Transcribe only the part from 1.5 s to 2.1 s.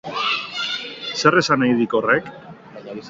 nahi dik